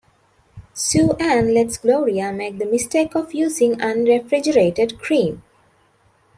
Sue 0.73 1.15
Ann 1.19 1.53
lets 1.53 1.77
Gloria 1.77 2.31
make 2.33 2.57
the 2.57 2.65
mistake 2.65 3.13
of 3.13 3.35
using 3.35 3.75
unrefrigerated 3.79 4.97
cream. 4.99 5.43